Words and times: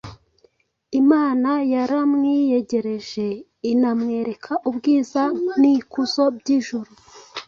Imana 1.01 1.49
yari 1.57 1.71
yaramwiyegereje 1.75 3.27
inamwereka 3.71 4.51
ubwiza 4.69 5.21
n’ikuzo 5.59 6.23
by’ijuru 6.37 6.91